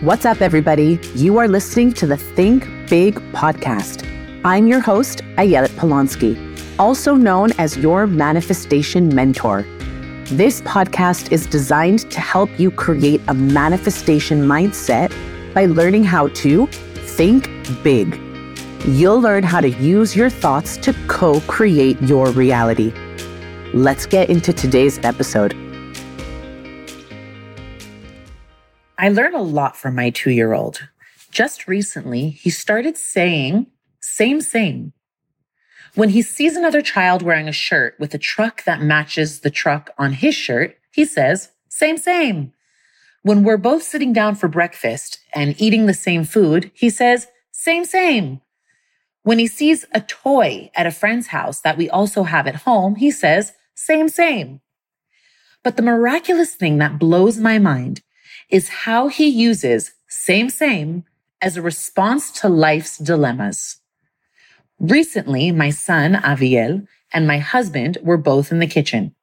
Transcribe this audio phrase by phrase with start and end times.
[0.00, 0.98] What's up, everybody?
[1.14, 4.04] You are listening to the Think Big podcast.
[4.44, 6.36] I'm your host, Ayelet Polonsky,
[6.80, 9.64] also known as your manifestation mentor.
[10.26, 15.14] This podcast is designed to help you create a manifestation mindset
[15.54, 17.48] by learning how to think
[17.84, 18.20] big.
[18.84, 22.92] You'll learn how to use your thoughts to co create your reality.
[23.72, 25.63] Let's get into today's episode.
[29.04, 30.88] I learn a lot from my two year old.
[31.30, 33.66] Just recently, he started saying,
[34.00, 34.94] same, same.
[35.94, 39.90] When he sees another child wearing a shirt with a truck that matches the truck
[39.98, 42.54] on his shirt, he says, same, same.
[43.20, 47.84] When we're both sitting down for breakfast and eating the same food, he says, same,
[47.84, 48.40] same.
[49.22, 52.94] When he sees a toy at a friend's house that we also have at home,
[52.94, 54.62] he says, same, same.
[55.62, 58.00] But the miraculous thing that blows my mind
[58.50, 61.04] is how he uses same, same
[61.40, 63.80] as a response to life's dilemmas.
[64.78, 69.14] Recently, my son, Aviel, and my husband were both in the kitchen.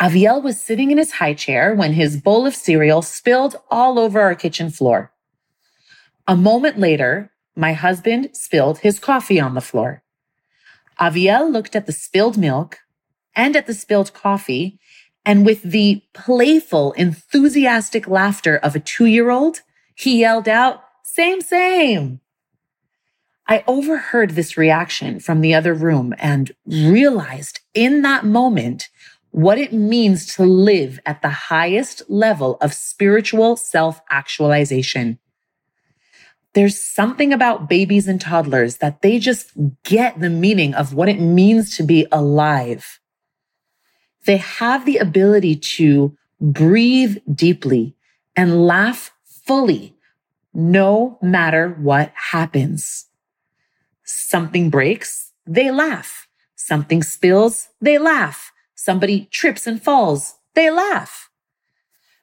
[0.00, 4.20] Aviel was sitting in his high chair when his bowl of cereal spilled all over
[4.20, 5.12] our kitchen floor.
[6.26, 10.02] A moment later, my husband spilled his coffee on the floor.
[11.00, 12.78] Aviel looked at the spilled milk
[13.34, 14.78] and at the spilled coffee
[15.28, 19.60] and with the playful, enthusiastic laughter of a two year old,
[19.94, 22.20] he yelled out, same, same.
[23.46, 28.88] I overheard this reaction from the other room and realized in that moment
[29.30, 35.18] what it means to live at the highest level of spiritual self actualization.
[36.54, 39.52] There's something about babies and toddlers that they just
[39.84, 42.98] get the meaning of what it means to be alive
[44.26, 47.96] they have the ability to breathe deeply
[48.36, 49.96] and laugh fully,
[50.54, 53.06] no matter what happens.
[54.04, 56.28] Something breaks, they laugh.
[56.54, 58.52] Something spills, they laugh.
[58.74, 61.30] Somebody trips and falls, they laugh.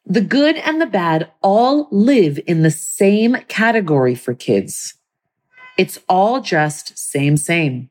[0.05, 4.93] The good and the bad all live in the same category for kids.
[5.77, 7.89] It's all just same, same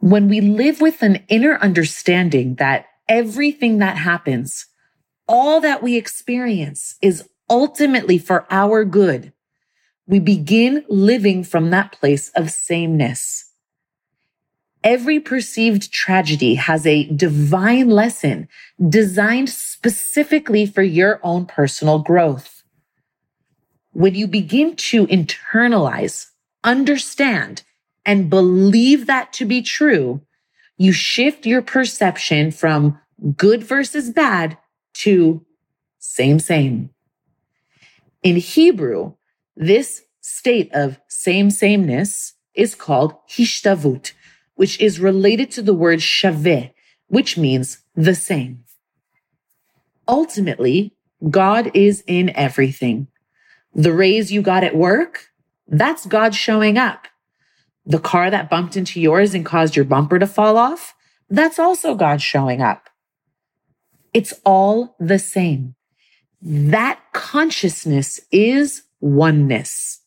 [0.00, 4.66] when we live with an inner understanding that everything that happens,
[5.28, 9.32] all that we experience is ultimately for our good,
[10.06, 13.52] we begin living from that place of sameness.
[14.82, 18.48] Every perceived tragedy has a divine lesson
[18.88, 22.62] designed specifically for your own personal growth.
[23.92, 26.28] When you begin to internalize,
[26.64, 27.62] understand,
[28.04, 30.22] and believe that to be true,
[30.76, 32.98] you shift your perception from
[33.36, 34.56] good versus bad
[34.94, 35.44] to
[35.98, 36.90] same, same.
[38.22, 39.14] In Hebrew,
[39.56, 44.12] this state of same sameness is called hishtavut,
[44.54, 46.72] which is related to the word shaveh,
[47.08, 48.64] which means the same.
[50.08, 50.94] Ultimately,
[51.28, 53.08] God is in everything.
[53.74, 55.28] The raise you got at work,
[55.68, 57.06] that's God showing up
[57.90, 60.94] the car that bumped into yours and caused your bumper to fall off,
[61.28, 62.88] that's also God showing up.
[64.14, 65.74] It's all the same.
[66.40, 70.00] That consciousness is oneness.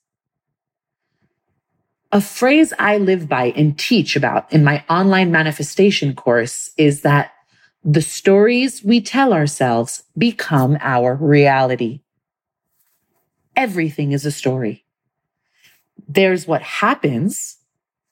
[2.13, 7.31] A phrase I live by and teach about in my online manifestation course is that
[7.83, 12.00] the stories we tell ourselves become our reality.
[13.57, 14.85] Everything is a story.
[16.07, 17.57] There's what happens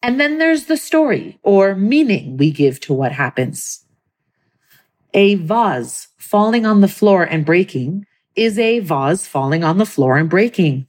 [0.04, 3.86] and then there's the story or meaning we give to what happens.
[5.14, 10.18] A vase falling on the floor and breaking is a vase falling on the floor
[10.18, 10.88] and breaking.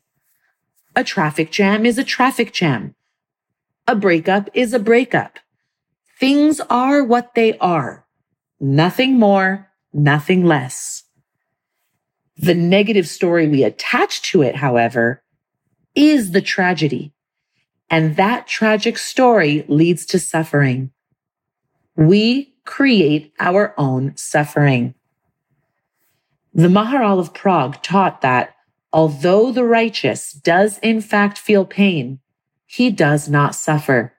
[0.95, 2.95] A traffic jam is a traffic jam.
[3.89, 5.39] A breakup is a breakup.
[6.19, 8.07] Things are what they are.
[8.61, 11.03] Nothing more, nothing less.
[12.37, 15.23] The negative story we attach to it, however,
[15.95, 17.13] is the tragedy.
[17.93, 20.93] And that tragic story leads to suffering.
[21.95, 24.95] We create our own suffering.
[26.55, 28.57] The Maharal of Prague taught that
[28.95, 32.21] although the righteous does in fact feel pain,
[32.65, 34.15] he does not suffer.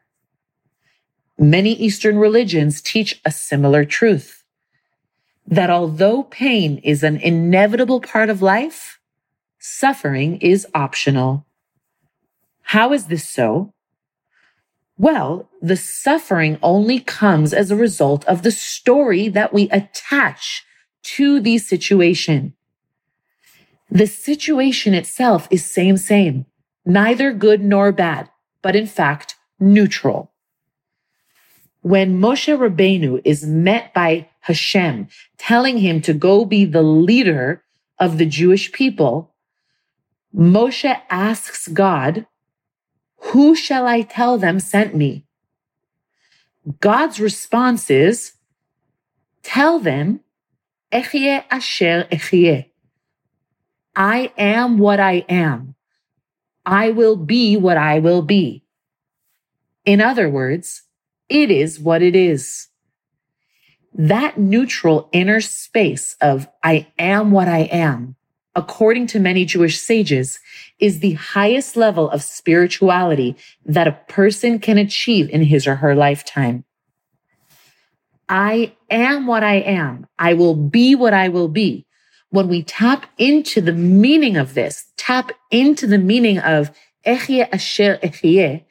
[1.40, 4.44] Many Eastern religions teach a similar truth
[5.48, 9.00] that although pain is an inevitable part of life,
[9.58, 11.48] suffering is optional.
[12.74, 13.72] How is this so?
[14.98, 20.66] Well, the suffering only comes as a result of the story that we attach
[21.18, 22.56] to the situation.
[23.92, 26.48] The situation itself is same, same,
[26.84, 28.32] neither good nor bad,
[28.64, 30.32] but in fact, neutral.
[31.82, 37.64] When Moshe Rabbeinu is met by Hashem, telling him to go be the leader
[38.00, 39.36] of the Jewish people,
[40.36, 42.26] Moshe asks God,
[43.26, 45.26] who shall I tell them sent me?
[46.80, 48.34] God's response is,
[49.42, 50.22] tell them,
[50.92, 52.70] Echye asher echye.
[53.96, 55.76] I am what I am.
[56.66, 58.64] I will be what I will be.
[59.86, 60.84] In other words,
[61.30, 62.68] it is what it is.
[63.94, 68.16] That neutral inner space of I am what I am,
[68.56, 70.40] according to many Jewish sages,
[70.80, 73.36] is the highest level of spirituality
[73.66, 76.64] that a person can achieve in his or her lifetime.
[78.30, 80.08] I am what I am.
[80.18, 81.86] I will be what I will be.
[82.30, 86.72] When we tap into the meaning of this, tap into the meaning of
[87.06, 88.64] Echye Asher Echye,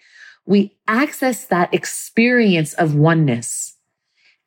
[0.47, 3.77] we access that experience of oneness.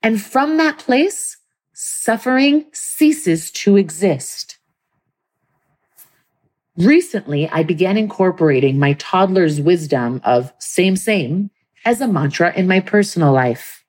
[0.03, 1.37] And from that place,
[1.73, 4.54] suffering ceases to exist.
[6.77, 11.49] Recently, I began incorporating my toddler's wisdom of same, same
[11.85, 13.85] as a mantra in my personal life.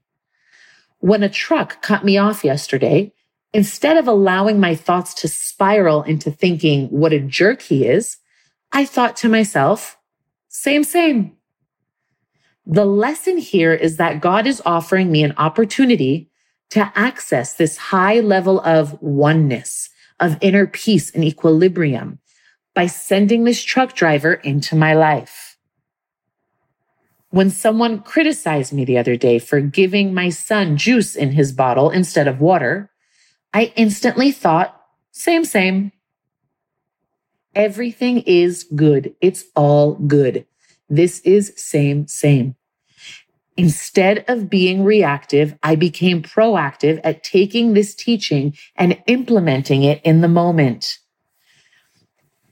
[1.00, 3.12] When a truck cut me off yesterday,
[3.52, 8.18] instead of allowing my thoughts to spiral into thinking what a jerk he is,
[8.70, 9.98] I thought to myself,
[10.48, 11.32] same, same.
[12.66, 16.30] The lesson here is that God is offering me an opportunity
[16.70, 19.90] to access this high level of oneness,
[20.20, 22.20] of inner peace and equilibrium
[22.76, 25.56] by sending this truck driver into my life.
[27.30, 31.88] When someone criticized me the other day for giving my son juice in his bottle
[31.88, 32.90] instead of water,
[33.54, 34.78] I instantly thought,
[35.10, 35.90] same, same.
[37.54, 39.14] Everything is good.
[39.22, 40.44] It's all good.
[40.90, 42.56] This is same, same.
[43.56, 50.20] Instead of being reactive, I became proactive at taking this teaching and implementing it in
[50.20, 50.98] the moment.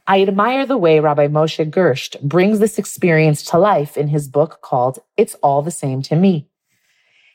[0.06, 4.58] I admire the way Rabbi Moshe Gersht brings this experience to life in his book
[4.60, 6.48] called It's All the Same to Me.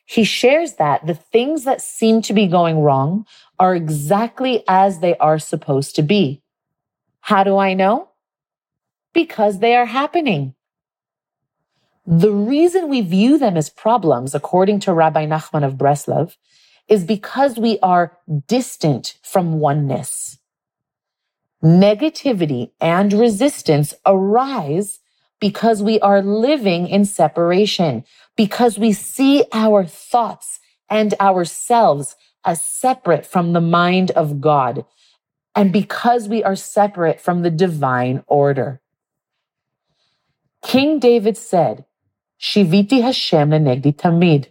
[0.05, 3.25] He shares that the things that seem to be going wrong
[3.59, 6.41] are exactly as they are supposed to be.
[7.21, 8.09] How do I know?
[9.13, 10.55] Because they are happening.
[12.05, 16.37] The reason we view them as problems, according to Rabbi Nachman of Breslov,
[16.87, 18.17] is because we are
[18.47, 20.38] distant from oneness.
[21.63, 24.99] Negativity and resistance arise
[25.41, 28.03] because we are living in separation,
[28.35, 30.59] because we see our thoughts
[30.89, 32.15] and ourselves
[32.45, 34.85] as separate from the mind of God,
[35.55, 38.81] and because we are separate from the divine order.
[40.63, 41.85] King David said,
[42.39, 44.47] Shiviti Hashem lenegdi tamid,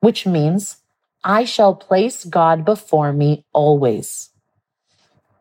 [0.00, 0.78] which means
[1.22, 4.31] I shall place God before me always.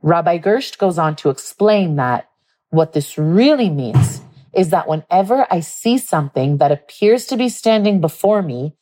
[0.01, 2.29] Rabbi Gersht goes on to explain that
[2.69, 4.21] what this really means
[4.53, 8.75] is that whenever I see something that appears to be standing before me,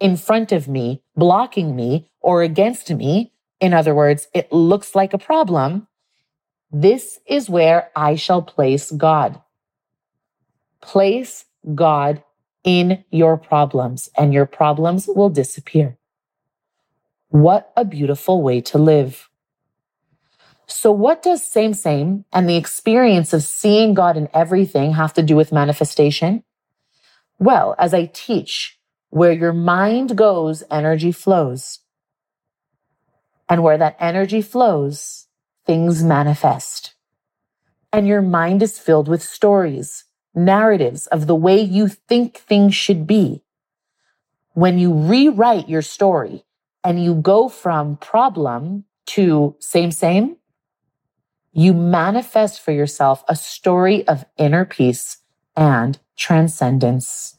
[0.00, 5.12] in front of me, blocking me, or against me, in other words, it looks like
[5.12, 5.88] a problem,
[6.70, 9.40] this is where I shall place God.
[10.80, 12.22] Place God
[12.62, 15.96] in your problems and your problems will disappear.
[17.30, 19.27] What a beautiful way to live.
[20.68, 25.22] So what does same, same and the experience of seeing God in everything have to
[25.22, 26.44] do with manifestation?
[27.38, 31.80] Well, as I teach, where your mind goes, energy flows.
[33.48, 35.26] And where that energy flows,
[35.64, 36.94] things manifest.
[37.90, 43.06] And your mind is filled with stories, narratives of the way you think things should
[43.06, 43.42] be.
[44.52, 46.44] When you rewrite your story
[46.84, 50.36] and you go from problem to same, same,
[51.52, 55.18] you manifest for yourself a story of inner peace
[55.56, 57.36] and transcendence.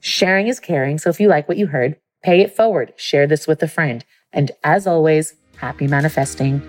[0.00, 0.98] Sharing is caring.
[0.98, 4.04] So if you like what you heard, pay it forward, share this with a friend.
[4.32, 6.62] And as always, happy manifesting.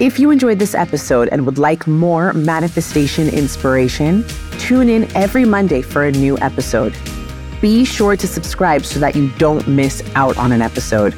[0.00, 4.24] If you enjoyed this episode and would like more manifestation inspiration,
[4.58, 6.94] tune in every Monday for a new episode.
[7.64, 11.14] Be sure to subscribe so that you don't miss out on an episode.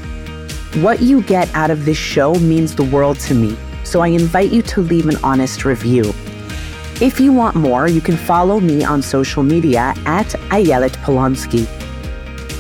[0.76, 4.52] What you get out of this show means the world to me, so I invite
[4.52, 6.14] you to leave an honest review.
[7.00, 11.66] If you want more, you can follow me on social media at Ayelet Polonsky.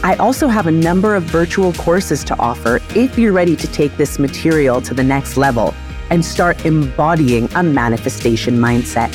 [0.02, 3.96] I also have a number of virtual courses to offer if you're ready to take
[3.96, 5.74] this material to the next level
[6.10, 9.14] and start embodying a manifestation mindset.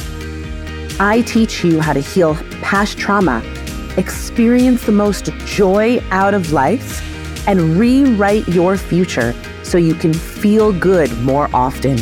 [0.97, 3.43] I teach you how to heal past trauma,
[3.98, 7.07] experience the most joy out of life,
[7.48, 9.33] and rewrite your future
[9.63, 11.98] so you can feel good more often.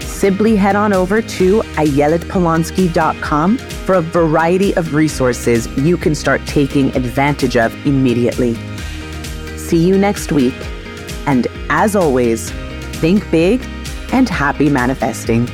[0.00, 6.94] Simply head on over to ayeletpolonsky.com for a variety of resources you can start taking
[6.96, 8.54] advantage of immediately.
[9.56, 10.54] See you next week.
[11.26, 12.50] And as always,
[13.00, 13.66] think big
[14.12, 15.48] and happy manifesting.